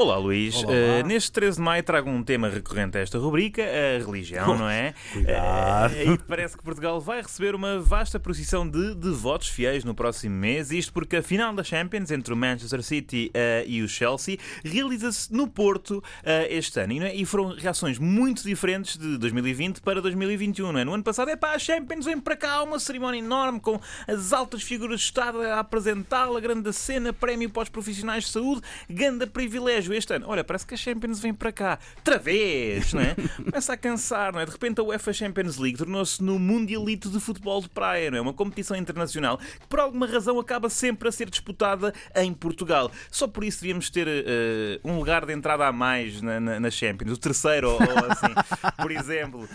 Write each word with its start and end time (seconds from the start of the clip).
Olá 0.00 0.16
Luís, 0.16 0.64
Olá, 0.64 0.70
Uh, 0.70 1.06
neste 1.06 1.30
13 1.32 1.58
de 1.58 1.62
maio 1.62 1.82
trago 1.82 2.08
um 2.08 2.22
tema 2.22 2.48
recorrente 2.48 2.96
a 2.96 3.02
esta 3.02 3.18
rubrica, 3.18 3.62
a 3.62 4.02
religião, 4.02 4.56
não 4.56 4.66
é? 4.66 4.94
Cuidado. 5.12 5.92
Uh, 5.92 6.14
e 6.14 6.18
parece 6.26 6.56
que 6.56 6.64
Portugal 6.64 6.98
vai 6.98 7.20
receber 7.20 7.54
uma 7.54 7.78
vasta 7.78 8.18
procissão 8.18 8.66
de 8.66 8.94
devotos 8.94 9.48
fiéis 9.48 9.84
no 9.84 9.94
próximo 9.94 10.34
mês, 10.34 10.70
isto 10.70 10.90
porque 10.90 11.16
a 11.16 11.22
final 11.22 11.52
da 11.52 11.62
Champions 11.62 12.10
entre 12.10 12.32
o 12.32 12.36
Manchester 12.36 12.82
City 12.82 13.30
uh, 13.34 13.68
e 13.68 13.82
o 13.82 13.88
Chelsea 13.88 14.38
realiza-se 14.64 15.30
no 15.34 15.46
Porto 15.46 16.02
este 16.48 16.80
ano 16.80 16.94
e, 16.94 17.00
não 17.00 17.06
é? 17.06 17.14
e 17.14 17.26
foram 17.26 17.54
reações 17.54 17.98
muito 17.98 18.42
diferentes 18.42 18.96
de 18.96 19.18
2020 19.18 19.82
para 19.82 20.00
2021, 20.00 20.72
não 20.72 20.80
é? 20.80 20.84
No 20.84 20.94
ano 20.94 21.04
passado 21.04 21.28
é 21.28 21.36
pá, 21.36 21.52
a 21.52 21.58
Champions 21.58 22.06
vem 22.06 22.18
para 22.18 22.36
cá, 22.36 22.62
uma 22.62 22.78
cerimónia 22.78 23.18
enorme 23.18 23.60
com 23.60 23.78
as 24.08 24.32
altas 24.32 24.62
figuras 24.62 25.00
de 25.00 25.06
Estado 25.06 25.42
a 25.42 25.58
apresentá-la, 25.58 26.40
grande 26.40 26.72
cena, 26.72 27.12
prémio 27.12 27.50
para 27.50 27.64
os 27.64 27.68
profissionais 27.68 28.24
de 28.24 28.30
saúde, 28.30 28.62
grande 28.88 29.26
privilégio 29.26 29.89
este 29.94 30.12
ano. 30.14 30.26
Olha, 30.28 30.42
parece 30.44 30.66
que 30.66 30.74
a 30.74 30.76
Champions 30.76 31.20
vem 31.20 31.34
para 31.34 31.52
cá, 31.52 31.78
outra 31.96 32.18
vez, 32.18 32.92
não 32.92 33.00
é? 33.02 33.14
Começa 33.44 33.72
a 33.72 33.76
cansar, 33.76 34.32
não 34.32 34.40
é? 34.40 34.44
De 34.46 34.52
repente 34.52 34.80
a 34.80 34.84
UEFA 34.84 35.12
Champions 35.12 35.56
League 35.58 35.78
tornou-se 35.78 36.22
no 36.22 36.38
Mundialito 36.38 37.08
de 37.10 37.20
Futebol 37.20 37.60
de 37.60 37.68
Praia, 37.68 38.10
não 38.10 38.18
é? 38.18 38.20
Uma 38.20 38.32
competição 38.34 38.76
internacional 38.76 39.38
que 39.38 39.66
por 39.68 39.80
alguma 39.80 40.06
razão 40.06 40.38
acaba 40.38 40.68
sempre 40.68 41.08
a 41.08 41.12
ser 41.12 41.28
disputada 41.30 41.92
em 42.16 42.32
Portugal. 42.32 42.90
Só 43.10 43.26
por 43.26 43.44
isso 43.44 43.60
devíamos 43.60 43.90
ter 43.90 44.06
eh, 44.08 44.80
um 44.84 44.96
lugar 44.98 45.24
de 45.26 45.32
entrada 45.32 45.66
a 45.66 45.72
mais 45.72 46.20
na, 46.22 46.38
na- 46.40 46.60
na 46.60 46.70
Champions, 46.70 47.12
o 47.12 47.16
terceiro 47.16 47.70
ou, 47.70 47.74
ou 47.80 48.10
assim, 48.10 48.34
por 48.80 48.90
exemplo. 48.90 49.48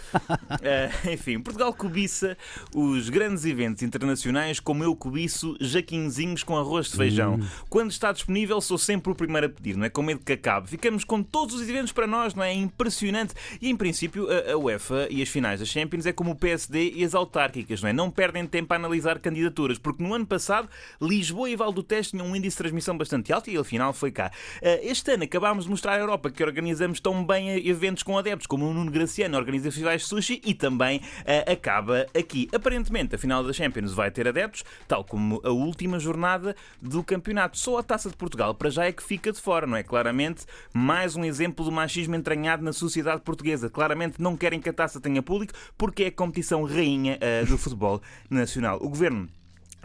Eh, 0.61 0.89
enfim, 1.13 1.39
Portugal 1.39 1.73
cobiça 1.73 2.37
os 2.73 3.09
grandes 3.09 3.45
eventos 3.45 3.83
internacionais 3.83 4.59
como 4.59 4.83
eu 4.83 4.95
cobiço 4.95 5.55
jaquinzinhos 5.59 6.43
com 6.43 6.57
arroz 6.57 6.87
de 6.91 6.97
feijão. 6.97 7.39
Quando 7.69 7.91
está 7.91 8.11
disponível, 8.11 8.59
sou 8.61 8.77
sempre 8.77 9.11
o 9.11 9.15
primeiro 9.15 9.47
a 9.47 9.49
pedir, 9.49 9.75
não 9.77 9.85
é? 9.85 9.89
Com 9.89 10.01
medo 10.03 10.21
que 10.25 10.33
acabe. 10.33 10.67
Ficamos 10.67 11.03
com 11.03 11.21
todos 11.21 11.55
os 11.55 11.69
eventos 11.69 11.91
para 11.91 12.07
nós, 12.07 12.33
não 12.33 12.43
é? 12.43 12.49
É 12.49 12.53
impressionante. 12.53 13.33
E 13.61 13.69
em 13.69 13.75
princípio, 13.75 14.27
a, 14.51 14.57
UEFA 14.57 15.07
e 15.09 15.21
as 15.21 15.29
finais 15.29 15.59
das 15.59 15.69
Champions 15.69 16.05
é 16.05 16.11
como 16.11 16.31
o 16.31 16.35
PSD 16.35 16.91
e 16.95 17.03
as 17.03 17.13
autárquicas, 17.13 17.81
não 17.81 17.89
é? 17.89 17.93
Não 17.93 18.09
perdem 18.09 18.45
tempo 18.45 18.73
a 18.73 18.77
analisar 18.77 19.19
candidaturas, 19.19 19.77
porque 19.77 20.03
no 20.03 20.13
ano 20.13 20.25
passado 20.25 20.67
Lisboa 21.01 21.49
e 21.49 21.55
Val 21.55 21.71
do 21.71 21.83
Teste 21.83 22.11
tinham 22.11 22.27
um 22.27 22.35
índice 22.35 22.55
de 22.55 22.57
transmissão 22.57 22.97
bastante 22.97 23.31
alto 23.31 23.49
e 23.49 23.57
afinal 23.57 23.93
foi 23.93 24.11
cá. 24.11 24.31
Eh, 24.61 24.81
Este 24.83 25.11
ano 25.11 25.23
acabámos 25.23 25.65
de 25.65 25.69
mostrar 25.69 25.93
à 25.93 25.99
Europa 25.99 26.31
que 26.31 26.43
organizamos 26.43 26.99
tão 26.99 27.25
bem 27.25 27.67
eventos 27.67 28.03
com 28.03 28.17
adeptos, 28.17 28.47
como 28.47 28.67
o 28.67 28.73
Nuno 28.73 28.91
Graciano 28.91 29.37
organiza 29.37 29.65
festivais 29.65 30.01
de 30.01 30.07
sushi 30.07 30.41
e 30.43 30.53
também 30.53 31.01
eh, 31.25 31.51
acaba 31.51 32.05
aqui. 32.17 32.47
Aparentemente, 32.53 33.15
a 33.15 33.17
final 33.17 33.43
da 33.43 33.53
Champions 33.53 33.93
vai 33.93 34.09
ter 34.09 34.27
adeptos, 34.27 34.63
tal 34.87 35.03
como 35.03 35.41
a 35.43 35.49
última 35.49 35.99
jornada 35.99 36.55
do 36.81 37.03
campeonato. 37.03 37.57
Só 37.57 37.77
a 37.77 37.83
Taça 37.83 38.09
de 38.09 38.15
Portugal 38.15 38.55
para 38.55 38.69
já 38.69 38.85
é 38.85 38.91
que 38.91 39.03
fica 39.03 39.31
de 39.31 39.39
fora, 39.39 39.67
não 39.67 39.77
é? 39.77 39.83
Claramente, 40.05 40.45
mais 40.71 41.15
um 41.15 41.25
exemplo 41.25 41.65
do 41.65 41.71
machismo 41.71 42.15
entranhado 42.15 42.63
na 42.63 42.71
sociedade 42.71 43.23
portuguesa. 43.23 43.71
Claramente 43.71 44.21
não 44.21 44.37
querem 44.37 44.59
que 44.59 44.69
a 44.69 44.73
taça 44.73 45.01
tenha 45.01 45.19
público 45.23 45.53
porque 45.75 46.03
é 46.03 46.07
a 46.07 46.11
competição 46.11 46.63
rainha 46.63 47.17
eh, 47.19 47.43
do 47.43 47.57
futebol 47.57 47.99
nacional. 48.29 48.77
O 48.83 48.87
governo 48.87 49.27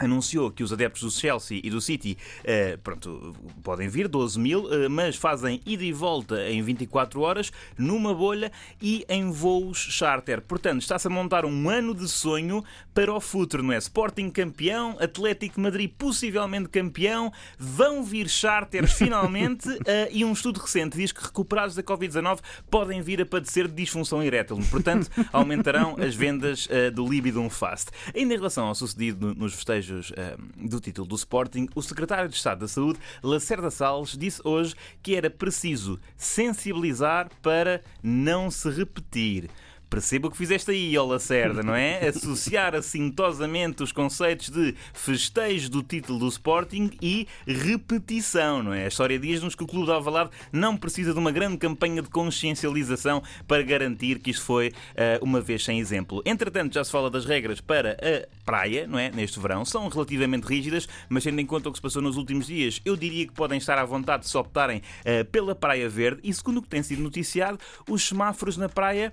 anunciou 0.01 0.51
que 0.51 0.63
os 0.65 0.73
adeptos 0.73 1.03
do 1.03 1.11
Chelsea 1.11 1.61
e 1.63 1.71
do 1.71 1.81
City 1.81 2.17
eh, 2.43 2.77
pronto, 2.83 3.37
podem 3.63 3.89
vir, 3.89 4.09
12 4.09 4.41
mil, 4.41 4.73
eh, 4.73 4.89
mas 4.89 5.15
fazem 5.15 5.61
ida 5.67 5.85
e 5.85 5.93
volta 5.93 6.49
em 6.51 6.63
24 6.63 7.21
horas, 7.21 7.53
numa 7.79 8.15
bolha 8.15 8.51
e 8.81 9.05
em 9.09 9.31
voos 9.31 9.77
charter. 9.79 10.41
Portanto, 10.41 10.81
está-se 10.81 11.07
a 11.07 11.11
montar 11.11 11.45
um 11.45 11.69
ano 11.69 11.95
de 11.95 12.09
sonho 12.09 12.65
para 12.95 13.13
o 13.15 13.21
futuro, 13.21 13.63
não 13.63 13.73
é? 13.73 13.79
Sporting 13.79 14.31
campeão, 14.31 14.97
Atlético 14.99 15.61
Madrid 15.61 15.91
possivelmente 15.97 16.69
campeão, 16.69 17.33
vão 17.59 18.03
vir 18.03 18.29
charters 18.29 18.93
finalmente 18.99 19.69
eh, 19.87 20.09
e 20.11 20.25
um 20.25 20.33
estudo 20.33 20.59
recente 20.59 20.97
diz 20.97 21.13
que 21.13 21.23
recuperados 21.23 21.75
da 21.75 21.83
Covid-19 21.83 22.39
podem 22.71 23.03
vir 23.03 23.21
a 23.21 23.27
padecer 23.27 23.69
de 23.69 23.75
disfunção 23.75 24.23
erétil. 24.23 24.59
Portanto, 24.71 25.11
aumentarão 25.33 25.97
as 26.01 26.15
vendas 26.15 26.69
do 26.95 27.07
Libidum 27.07 27.51
Fast. 27.51 27.91
Ainda 28.15 28.33
em 28.35 28.37
relação 28.37 28.67
ao 28.67 28.75
sucedido 28.75 29.27
no- 29.29 29.35
nos 29.35 29.55
festejos 29.55 29.90
eh, 30.17 30.37
do 30.57 30.81
título 30.81 31.07
do 31.07 31.15
Sporting, 31.15 31.69
o 31.75 31.83
secretário 31.83 32.29
de 32.29 32.37
Estado 32.37 32.61
da 32.61 32.69
Saúde, 32.69 32.99
Lacerda 33.23 33.71
Salles, 33.71 34.17
disse 34.17 34.41
hoje 34.45 34.75
que 35.03 35.15
era 35.15 35.31
preciso 35.31 35.99
sensibilizar 36.17 37.31
para 37.43 37.83
não 38.03 38.51
se 38.51 38.71
repetir. 38.71 39.51
Perceba 39.91 40.29
o 40.29 40.31
que 40.31 40.37
fizeste 40.37 40.71
aí, 40.71 40.97
ó 40.97 41.05
Lacerda, 41.05 41.65
não 41.65 41.75
é? 41.75 42.07
Associar 42.07 42.77
assintosamente 42.77 43.83
os 43.83 43.91
conceitos 43.91 44.49
de 44.49 44.73
festejo 44.95 45.69
do 45.69 45.83
título 45.83 46.21
do 46.21 46.29
Sporting 46.29 46.93
e 47.03 47.27
repetição, 47.45 48.63
não 48.63 48.73
é? 48.73 48.85
A 48.85 48.89
história 48.89 49.19
diz-nos 49.19 49.57
que 49.57 49.65
o 49.65 49.67
Clube 49.67 49.87
de 49.87 49.93
Alvalade 49.93 50.31
não 50.53 50.77
precisa 50.77 51.13
de 51.13 51.19
uma 51.19 51.33
grande 51.33 51.59
campanha 51.59 52.01
de 52.01 52.09
consciencialização 52.09 53.21
para 53.49 53.65
garantir 53.65 54.21
que 54.21 54.31
isto 54.31 54.45
foi 54.45 54.73
eh, 54.95 55.19
uma 55.21 55.41
vez 55.41 55.65
sem 55.65 55.81
exemplo. 55.81 56.23
Entretanto, 56.25 56.75
já 56.75 56.85
se 56.85 56.93
fala 56.93 57.11
das 57.11 57.25
regras 57.25 57.61
para 57.61 57.95
a 57.95 58.45
praia, 58.45 58.87
não 58.87 58.97
é? 58.97 59.11
Neste 59.11 59.41
verão. 59.41 59.65
São 59.65 59.89
relativamente 59.89 60.45
rígidas, 60.45 60.89
mas 61.09 61.25
tendo 61.25 61.41
em 61.41 61.47
conta 61.47 61.69
o 61.69 61.73
que 61.73 61.79
se 61.79 61.83
passou 61.83 62.01
nos 62.01 62.17
últimos 62.17 62.47
dias, 62.47 62.81
eu 62.85 62.97
diria 62.97 63.27
que 63.27 63.33
podem 63.33 63.59
estar 63.59 63.77
à 63.77 63.85
vontade 63.85 64.23
de 64.23 64.29
se 64.31 64.39
optarem 64.39 64.83
eh, 65.05 65.25
pela 65.25 65.53
Praia 65.53 65.89
Verde 65.89 66.21
e, 66.23 66.33
segundo 66.33 66.59
o 66.59 66.63
que 66.63 66.69
tem 66.69 66.81
sido 66.81 67.03
noticiado, 67.03 67.59
os 67.89 68.07
semáforos 68.07 68.57
na 68.57 68.69
praia 68.69 69.13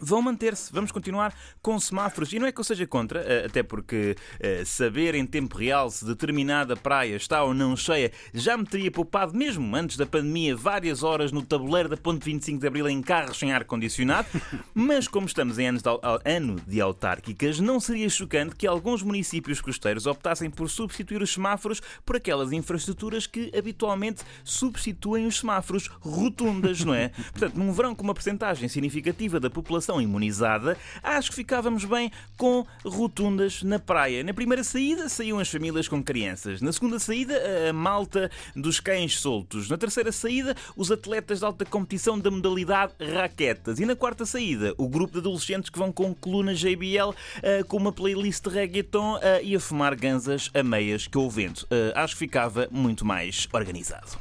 vão 0.00 0.20
manter-se. 0.20 0.72
Vamos 0.72 0.92
continuar 0.92 1.34
com 1.62 1.78
semáforos. 1.78 2.32
E 2.32 2.38
não 2.38 2.46
é 2.46 2.52
que 2.52 2.60
eu 2.60 2.64
seja 2.64 2.86
contra, 2.86 3.20
eh, 3.20 3.46
até 3.46 3.62
porque 3.62 4.16
eh, 4.40 4.64
saber 4.64 5.14
em 5.14 5.26
tempo 5.26 5.56
real 5.56 5.90
se 5.90 6.04
determinada 6.04 6.76
praia 6.76 7.16
está 7.16 7.42
ou 7.42 7.54
não 7.54 7.76
cheia 7.76 8.12
já 8.32 8.56
me 8.56 8.64
teria 8.64 8.90
poupado, 8.90 9.36
mesmo 9.36 9.74
antes 9.74 9.96
da 9.96 10.06
pandemia, 10.06 10.56
várias 10.56 11.02
horas 11.02 11.32
no 11.32 11.42
tabuleiro 11.42 11.88
da 11.88 11.96
Ponte 11.96 12.24
25 12.24 12.60
de 12.60 12.66
Abril 12.66 12.88
em 12.88 13.02
carros 13.02 13.38
sem 13.38 13.52
ar-condicionado. 13.52 14.28
Mas 14.74 15.08
como 15.08 15.26
estamos 15.26 15.58
em 15.58 15.68
anos 15.68 15.82
de, 15.82 15.88
ano 16.24 16.56
de 16.66 16.80
autárquicas, 16.80 17.60
não 17.60 17.80
seria 17.80 18.08
chocante 18.08 18.54
que 18.54 18.66
alguns 18.66 19.02
municípios 19.02 19.60
costeiros 19.60 20.06
optassem 20.06 20.50
por 20.50 20.68
substituir 20.68 21.22
os 21.22 21.32
semáforos 21.32 21.80
por 22.04 22.16
aquelas 22.16 22.52
infraestruturas 22.52 23.26
que 23.26 23.50
habitualmente 23.56 24.22
substituem 24.44 25.26
os 25.26 25.38
semáforos 25.38 25.88
rotundas, 26.00 26.84
não 26.84 26.94
é? 26.94 27.08
Portanto, 27.32 27.56
num 27.56 27.72
verão 27.72 27.94
com 27.94 28.04
uma 28.04 28.14
percentagem 28.14 28.68
significativa 28.68 29.40
da 29.40 29.48
população 29.48 29.75
imunizada, 30.00 30.76
acho 31.02 31.30
que 31.30 31.36
ficávamos 31.36 31.84
bem 31.84 32.10
com 32.36 32.66
rotundas 32.84 33.62
na 33.62 33.78
praia. 33.78 34.22
Na 34.22 34.34
primeira 34.34 34.62
saída 34.64 35.08
saíam 35.08 35.38
as 35.38 35.48
famílias 35.48 35.88
com 35.88 36.02
crianças. 36.02 36.60
Na 36.60 36.72
segunda 36.72 36.98
saída, 36.98 37.40
a 37.68 37.72
malta 37.72 38.30
dos 38.54 38.80
cães 38.80 39.18
soltos. 39.18 39.68
Na 39.68 39.76
terceira 39.76 40.12
saída, 40.12 40.54
os 40.76 40.90
atletas 40.90 41.40
de 41.40 41.44
alta 41.44 41.64
competição 41.64 42.18
da 42.18 42.30
modalidade 42.30 42.92
raquetas. 43.14 43.78
E 43.78 43.86
na 43.86 43.96
quarta 43.96 44.24
saída, 44.24 44.74
o 44.76 44.88
grupo 44.88 45.14
de 45.14 45.18
adolescentes 45.20 45.70
que 45.70 45.78
vão 45.78 45.92
com 45.92 46.14
coluna 46.14 46.54
JBL 46.54 47.14
eh, 47.42 47.62
com 47.64 47.76
uma 47.76 47.92
playlist 47.92 48.44
de 48.44 48.50
reggaeton 48.50 49.18
eh, 49.22 49.40
e 49.42 49.56
a 49.56 49.60
fumar 49.60 49.94
ganzas 49.94 50.50
a 50.54 50.62
meias 50.62 51.06
que 51.06 51.18
o 51.18 51.28
vento. 51.28 51.66
Eh, 51.70 51.92
acho 51.94 52.14
que 52.14 52.20
ficava 52.20 52.68
muito 52.70 53.04
mais 53.04 53.48
organizado. 53.52 54.18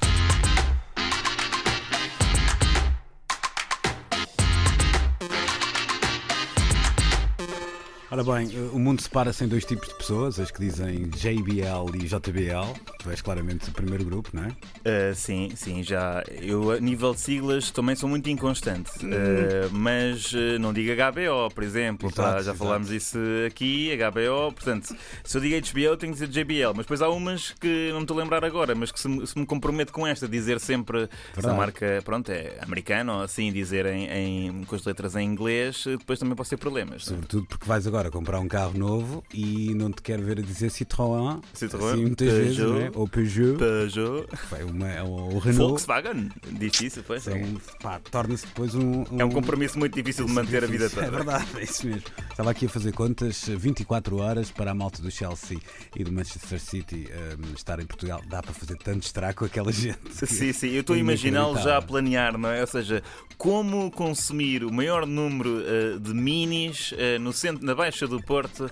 Ora 8.12 8.24
bem, 8.24 8.48
o 8.72 8.80
mundo 8.80 9.02
separa-se 9.02 9.44
em 9.44 9.48
dois 9.48 9.66
tipos 9.66 9.88
de 9.88 9.96
pessoas, 9.96 10.40
as 10.40 10.52
que 10.52 10.60
dizem 10.60 11.10
JBL 11.10 11.96
e 11.96 12.08
JBL. 12.08 12.95
Tu 13.06 13.12
és 13.12 13.22
claramente 13.22 13.70
o 13.70 13.72
primeiro 13.72 14.04
grupo, 14.04 14.32
não 14.34 14.46
é? 14.46 14.48
Uh, 14.50 15.14
sim, 15.14 15.52
sim, 15.56 15.84
já. 15.84 16.24
Eu, 16.42 16.72
a 16.72 16.80
nível 16.80 17.14
de 17.14 17.20
siglas, 17.20 17.70
também 17.70 17.96
sou 17.96 18.10
muito 18.10 18.28
inconstante. 18.32 18.90
Uh, 19.06 19.70
mas 19.72 20.34
uh, 20.34 20.58
não 20.60 20.74
digo 20.74 20.90
HBO, 20.92 21.54
por 21.54 21.64
exemplo. 21.64 22.10
Exato, 22.10 22.22
pá, 22.24 22.32
já 22.34 22.40
exato. 22.40 22.58
falámos 22.58 22.90
isso 22.90 23.20
aqui, 23.46 23.92
HBO. 23.96 24.52
Portanto, 24.54 24.96
se 25.24 25.38
eu 25.38 25.42
digo 25.42 25.56
HBO, 25.56 25.98
tenho 25.98 26.14
que 26.16 26.20
dizer 26.26 26.28
JBL. 26.30 26.70
Mas 26.76 26.86
depois 26.88 27.00
há 27.04 27.10
umas 27.10 27.52
que 27.52 27.90
não 27.92 27.98
me 27.98 28.04
estou 28.06 28.18
a 28.20 28.24
lembrar 28.24 28.44
agora, 28.44 28.74
mas 28.74 28.92
que 28.92 29.00
se, 29.00 29.08
me- 29.08 29.28
se 29.28 29.38
me 29.38 29.46
comprometo 29.46 29.94
com 29.94 30.08
esta, 30.08 30.28
dizer 30.28 30.60
sempre 30.60 31.02
se 31.06 31.10
a 31.12 31.34
Verdade. 31.36 31.58
marca 31.58 32.02
pronto, 32.04 32.32
é 32.32 32.58
americana 32.62 33.18
ou 33.18 33.22
assim, 33.22 33.52
dizer 33.54 33.86
em, 33.86 34.08
em- 34.08 34.64
com 34.64 34.76
as 34.76 34.84
letras 34.84 35.16
em 35.16 35.24
inglês, 35.28 35.84
depois 35.86 36.18
também 36.18 36.36
pode 36.36 36.50
ter 36.50 36.58
problemas. 36.58 37.06
não? 37.06 37.14
Sobretudo 37.18 37.46
porque 37.46 37.68
vais 37.68 37.86
agora 37.86 38.10
comprar 38.10 38.40
um 38.40 38.48
carro 38.48 38.76
novo 38.76 39.24
e 39.32 39.76
não 39.76 39.92
te 39.92 40.02
quer 40.02 40.20
ver 40.20 40.40
a 40.40 40.42
dizer 40.42 40.72
Citroën, 40.72 41.40
Citroën, 41.54 41.92
assim, 41.94 42.02
muitas 42.02 42.34
vezes, 42.34 42.58
não 42.58 42.78
é? 42.82 42.92
Ou 42.96 43.08
Peugeot, 43.08 43.58
Peugeot, 43.58 44.26
Foi 44.50 44.64
uma, 44.64 45.04
o 45.04 45.38
Renault. 45.38 45.70
Volkswagen, 45.70 46.30
difícil, 46.52 47.04
pois. 47.06 47.28
É 47.28 47.34
É 47.34 47.36
um, 47.36 47.58
pá, 47.82 48.00
torna-se 48.10 48.46
depois 48.48 48.74
um, 48.74 49.04
é 49.20 49.26
um 49.26 49.30
compromisso 49.30 49.78
muito 49.78 49.94
difícil 49.94 50.26
de 50.26 50.32
manter 50.32 50.64
a 50.64 50.68
vida 50.68 50.90
toda. 50.90 51.06
É 51.06 51.12
verdade, 51.12 51.46
é 51.58 51.64
isso 51.64 51.86
mesmo. 51.86 52.04
Estava 52.32 52.52
aqui 52.52 52.66
a 52.66 52.70
fazer 52.70 52.94
contas, 52.94 53.48
24 53.50 54.18
horas 54.18 54.50
para 54.50 54.72
a 54.72 54.74
malta 54.74 55.02
do 55.02 55.12
Chelsea 55.12 55.60
e 55.96 56.04
do 56.04 56.12
Manchester 56.12 56.60
City 56.60 57.08
um, 57.38 57.54
estar 57.54 57.80
em 57.80 57.86
Portugal. 57.86 58.22
Dá 58.28 58.42
para 58.42 58.54
fazer 58.54 58.78
tanto 58.78 59.04
estrago 59.04 59.40
com 59.40 59.46
aquela 59.46 59.72
gente. 59.72 60.00
Sim, 60.12 60.54
sim, 60.54 60.70
eu 60.70 60.82
estou 60.82 60.96
a 60.96 60.98
é 60.98 61.02
imaginá-lo 61.02 61.58
já 61.62 61.78
a 61.78 61.82
planear, 61.82 62.38
não 62.38 62.50
é? 62.50 62.62
Ou 62.62 62.68
seja, 62.68 63.04
como 63.38 63.92
consumir 63.92 64.64
o 64.64 64.72
maior 64.72 65.06
número 65.06 65.62
eh, 65.66 66.00
de 66.00 66.14
minis 66.14 66.94
eh, 66.98 67.20
no 67.20 67.34
centro, 67.34 67.66
na 67.66 67.76
Baixa 67.76 68.08
do 68.08 68.22
Porto. 68.22 68.72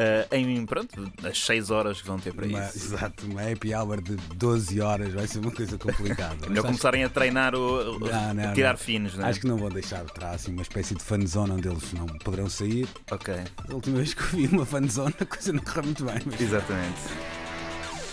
Uh, 0.00 0.34
em, 0.34 0.64
pronto, 0.66 1.12
as 1.22 1.38
6 1.44 1.70
horas 1.70 2.00
que 2.00 2.06
vão 2.06 2.18
ter 2.18 2.32
para 2.32 2.46
uma, 2.46 2.64
isso. 2.64 2.78
Exato, 2.78 3.26
uma 3.26 3.42
happy 3.42 3.74
hour 3.74 4.00
de 4.00 4.16
12 4.16 4.80
horas 4.80 5.12
vai 5.12 5.26
ser 5.26 5.38
uma 5.38 5.50
coisa 5.50 5.76
complicada. 5.78 6.36
Melhor 6.48 6.64
começarem 6.64 7.04
a 7.04 7.08
treinar 7.08 7.54
o, 7.54 7.96
o 7.96 7.98
Não, 7.98 8.34
não, 8.34 8.54
tirar 8.54 8.72
não. 8.72 8.78
finos, 8.78 9.16
não 9.16 9.26
é? 9.26 9.30
Acho 9.30 9.40
que 9.40 9.46
não 9.46 9.56
vão 9.56 9.68
deixar 9.68 10.04
de 10.04 10.12
trás 10.12 10.36
assim, 10.36 10.52
uma 10.52 10.62
espécie 10.62 10.94
de 10.94 11.02
fanzone 11.02 11.52
onde 11.52 11.68
eles 11.68 11.92
não 11.92 12.06
poderão 12.06 12.48
sair. 12.48 12.88
Ok, 13.10 13.34
A 13.68 13.74
última 13.74 13.98
vez 13.98 14.14
que 14.14 14.22
eu 14.22 14.28
vi 14.28 14.46
uma 14.46 14.64
fanzone 14.64 15.14
a 15.20 15.26
coisa 15.26 15.52
não 15.52 15.62
correu 15.62 15.84
muito 15.84 16.04
bem. 16.04 16.16
Mas... 16.24 16.40
exatamente. 16.40 17.00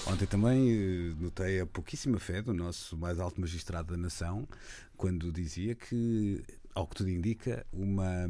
Ontem 0.08 0.26
também 0.26 0.72
eh, 0.72 1.14
notei 1.20 1.60
a 1.60 1.66
pouquíssima 1.66 2.18
fé 2.18 2.42
do 2.42 2.54
nosso 2.54 2.96
mais 2.98 3.20
alto 3.20 3.42
magistrado 3.42 3.92
da 3.92 3.98
nação 4.02 4.48
quando 4.96 5.32
dizia 5.32 5.76
que, 5.76 6.42
ao 6.78 6.86
que 6.88 6.96
tudo 6.96 7.10
indica, 7.10 7.66
uma, 7.74 8.28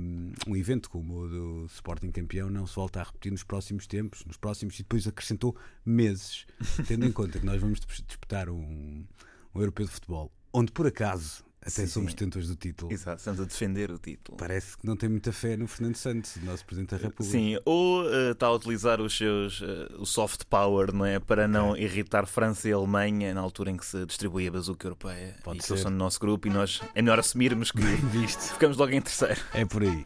um 0.48 0.56
evento 0.56 0.90
como 0.90 1.20
o 1.20 1.28
do 1.28 1.66
Sporting 1.66 2.12
campeão 2.12 2.50
não 2.50 2.66
se 2.66 2.76
volta 2.76 3.02
a 3.02 3.04
repetir 3.04 3.30
nos 3.30 3.44
próximos 3.44 3.86
tempos, 3.86 4.24
nos 4.24 4.38
próximos, 4.38 4.76
e 4.76 4.84
depois 4.84 5.06
acrescentou 5.06 5.54
meses, 5.86 6.46
tendo 6.88 7.06
em 7.06 7.12
conta 7.12 7.40
que 7.40 7.46
nós 7.46 7.60
vamos 7.60 7.82
dis- 7.82 8.04
disputar 8.08 8.50
um, 8.50 9.06
um 9.54 9.60
europeu 9.60 9.86
de 9.86 9.92
futebol, 9.92 10.32
onde 10.54 10.72
por 10.72 10.88
acaso 10.88 11.44
até 11.62 11.70
Sim, 11.72 11.88
somos 11.88 12.14
detentores 12.14 12.48
do 12.48 12.56
título. 12.56 12.92
Exato, 12.94 13.18
estamos 13.18 13.42
a 13.42 13.44
defender 13.44 13.92
o 13.92 13.98
título. 14.00 14.38
Parece 14.38 14.78
que 14.78 14.86
não 14.86 14.96
tem 14.96 15.10
muita 15.10 15.32
fé 15.34 15.58
no 15.58 15.68
Fernando 15.68 15.96
Santos, 15.96 16.38
nosso 16.44 16.66
Presidente 16.66 16.92
da 16.92 16.98
República. 16.98 17.24
Sim, 17.24 17.58
ou 17.66 18.10
eh, 18.10 18.32
está 18.32 18.48
a 18.48 18.54
utilizar 18.54 19.02
os 19.02 19.18
seus 19.18 19.62
eh, 19.62 19.88
o 20.00 20.06
soft 20.06 20.46
power, 20.46 20.94
não 20.94 21.06
é? 21.06 21.20
Para 21.20 21.48
não 21.48 21.76
irritar 21.76 22.26
França 22.26 22.70
e 22.70 22.72
Alemanha 22.72 23.34
na 23.34 23.42
altura 23.42 23.72
em 23.72 23.78
que 23.78 23.86
se 23.86 24.06
distribui 24.06 24.48
a 24.48 24.52
bazuca 24.52 24.88
europeia. 24.88 25.36
Pode 25.44 25.58
e 25.58 25.62
que 25.62 25.68
ser. 25.68 25.74
eles 25.74 25.84
no 25.84 25.92
nosso 25.92 26.20
grupo 26.20 26.48
e 26.48 26.52
nós 26.52 26.82
é 26.96 27.02
melhor 27.02 27.20
assumirmos 27.20 27.72
que 27.72 27.82
Visto. 27.82 28.40
ficamos 28.54 28.78
logo 28.78 28.92
em 28.94 29.02
terceiro. 29.02 29.40
É 29.54 29.66
por 29.66 29.84
aí. 29.84 30.06